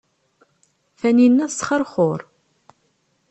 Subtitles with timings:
[0.99, 2.19] Taninna tesxerxur.